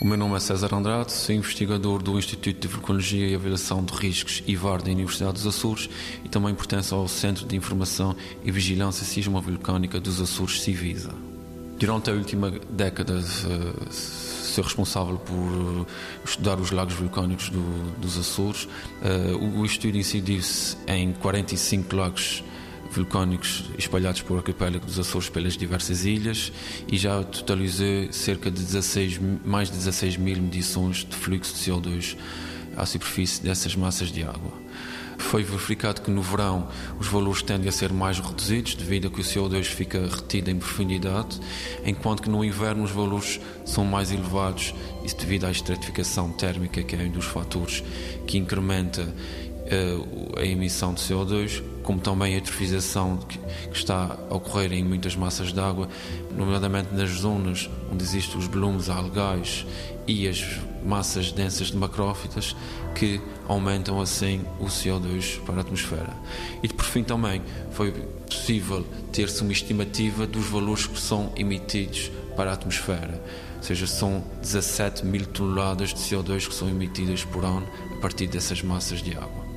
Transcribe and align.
meu 0.00 0.16
nome 0.16 0.36
é 0.36 0.40
César 0.40 0.72
Andrade, 0.72 1.10
sou 1.12 1.34
investigador 1.34 2.00
do 2.00 2.16
Instituto 2.16 2.60
de 2.60 2.68
Vulcanologia 2.68 3.26
e 3.26 3.34
Avaliação 3.34 3.84
de 3.84 3.92
Riscos 3.92 4.44
IVAR 4.46 4.80
da 4.80 4.92
Universidade 4.92 5.32
dos 5.32 5.46
Açores 5.46 5.90
e 6.24 6.28
também 6.28 6.54
pertenço 6.54 6.94
ao 6.94 7.08
Centro 7.08 7.44
de 7.44 7.56
Informação 7.56 8.14
e 8.44 8.50
Vigilância 8.52 9.04
Sismovolcânica 9.04 9.98
dos 9.98 10.20
Açores, 10.20 10.60
Civisa. 10.60 11.12
Durante 11.80 12.10
a 12.10 12.12
última 12.12 12.48
década, 12.70 13.18
uh, 13.18 13.92
sou 13.92 14.62
responsável 14.62 15.18
por 15.18 15.34
uh, 15.34 15.86
estudar 16.24 16.60
os 16.60 16.70
lagos 16.70 16.94
vulcânicos 16.94 17.48
do, 17.48 17.98
dos 17.98 18.16
Açores. 18.16 18.68
O, 19.40 19.60
o 19.60 19.66
estudo 19.66 19.96
incidiu-se 19.96 20.76
em 20.86 21.12
45 21.12 21.96
lagos 21.96 22.44
vulcânicos 22.44 22.57
espalhados 23.76 24.22
por 24.22 24.38
arquipélago 24.38 24.84
dos 24.84 24.98
Açores 24.98 25.28
pelas 25.28 25.56
diversas 25.56 26.04
ilhas 26.04 26.52
e 26.90 26.96
já 26.96 27.22
totalizou 27.22 28.12
cerca 28.12 28.50
de 28.50 28.62
16, 28.62 29.20
mais 29.44 29.70
de 29.70 29.76
16 29.76 30.16
mil 30.16 30.40
medições 30.40 31.04
de 31.04 31.14
fluxo 31.14 31.54
de 31.54 31.60
CO2 31.60 32.16
à 32.76 32.86
superfície 32.86 33.42
dessas 33.42 33.74
massas 33.74 34.10
de 34.10 34.22
água. 34.22 34.52
Foi 35.18 35.42
verificado 35.42 36.00
que 36.00 36.10
no 36.10 36.22
verão 36.22 36.68
os 36.98 37.08
valores 37.08 37.42
tendem 37.42 37.68
a 37.68 37.72
ser 37.72 37.92
mais 37.92 38.20
reduzidos 38.20 38.74
devido 38.74 39.08
a 39.08 39.10
que 39.10 39.20
o 39.20 39.24
CO2 39.24 39.64
fica 39.64 40.00
retido 40.06 40.48
em 40.48 40.56
profundidade, 40.56 41.40
enquanto 41.84 42.22
que 42.22 42.30
no 42.30 42.44
inverno 42.44 42.84
os 42.84 42.92
valores 42.92 43.40
são 43.64 43.84
mais 43.84 44.12
elevados, 44.12 44.72
isso 45.04 45.16
devido 45.16 45.44
à 45.44 45.50
estratificação 45.50 46.30
térmica, 46.30 46.82
que 46.82 46.94
é 46.94 47.00
um 47.00 47.10
dos 47.10 47.26
fatores 47.26 47.82
que 48.26 48.38
incrementa 48.38 49.02
uh, 49.02 50.38
a 50.38 50.44
emissão 50.44 50.94
de 50.94 51.02
CO2, 51.02 51.62
como 51.88 52.00
também 52.00 52.34
a 52.34 52.36
eutrofização 52.36 53.16
que, 53.16 53.40
está 53.72 54.18
a 54.28 54.34
ocorrer 54.34 54.74
em 54.74 54.84
muitas 54.84 55.16
massas 55.16 55.54
de 55.54 55.58
água, 55.58 55.88
nomeadamente 56.36 56.92
nas 56.92 57.08
zonas 57.08 57.70
onde 57.90 58.04
existem 58.04 58.36
os 58.38 58.44
volumes 58.44 58.90
algais 58.90 59.64
e 60.06 60.28
as 60.28 60.44
massas 60.84 61.32
densas 61.32 61.68
de 61.68 61.78
macrófitas, 61.78 62.54
que 62.94 63.18
aumentam 63.48 63.98
assim 64.02 64.42
o 64.60 64.66
CO2 64.66 65.40
para 65.46 65.56
a 65.56 65.60
atmosfera. 65.62 66.12
E 66.62 66.68
por 66.68 66.84
fim 66.84 67.02
também 67.02 67.40
foi 67.70 67.90
possível 67.90 68.86
ter-se 69.10 69.40
uma 69.40 69.52
estimativa 69.52 70.26
dos 70.26 70.44
valores 70.44 70.86
que 70.86 71.00
são 71.00 71.32
emitidos 71.36 72.10
para 72.36 72.50
a 72.50 72.52
atmosfera, 72.52 73.18
ou 73.56 73.62
seja, 73.62 73.86
são 73.86 74.22
17 74.42 75.06
mil 75.06 75.24
toneladas 75.24 75.94
de 75.94 76.00
CO2 76.00 76.48
que 76.48 76.54
são 76.54 76.68
emitidas 76.68 77.24
por 77.24 77.46
ano 77.46 77.66
a 77.96 78.00
partir 78.02 78.26
dessas 78.26 78.60
massas 78.60 79.02
de 79.02 79.16
água. 79.16 79.48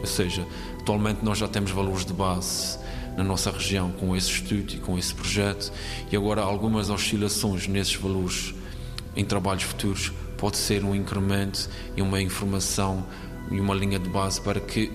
Ou 0.00 0.06
seja, 0.06 0.46
atualmente 0.80 1.24
nós 1.24 1.38
já 1.38 1.46
temos 1.46 1.70
valores 1.70 2.04
de 2.04 2.12
base 2.12 2.78
na 3.16 3.24
nossa 3.24 3.50
região 3.50 3.90
com 3.92 4.16
esse 4.16 4.30
estudo 4.30 4.74
e 4.74 4.78
com 4.78 4.98
esse 4.98 5.14
projeto 5.14 5.72
e 6.10 6.16
agora 6.16 6.42
algumas 6.42 6.90
oscilações 6.90 7.66
nesses 7.66 7.94
valores 7.94 8.54
em 9.16 9.24
trabalhos 9.24 9.64
futuros 9.64 10.12
pode 10.38 10.56
ser 10.56 10.84
um 10.84 10.94
incremento 10.94 11.68
e 11.96 12.02
uma 12.02 12.20
informação 12.20 13.04
e 13.50 13.60
uma 13.60 13.74
linha 13.74 13.98
de 13.98 14.08
base 14.08 14.40
para 14.40 14.60
que 14.60 14.90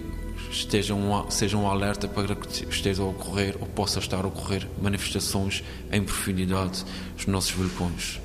estejam, 0.50 1.30
seja 1.30 1.58
um 1.58 1.68
alerta 1.68 2.08
para 2.08 2.36
que 2.36 2.66
esteja 2.70 3.04
a 3.04 3.06
ocorrer 3.06 3.58
ou 3.60 3.68
possa 3.68 4.00
estar 4.00 4.24
a 4.24 4.28
ocorrer 4.28 4.68
manifestações 4.82 5.64
em 5.92 6.02
profundidade 6.02 6.84
nos 7.16 7.28
nossos 7.28 7.52
vulcões. 7.52 8.25